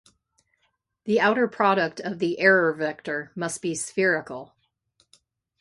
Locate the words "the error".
2.17-2.73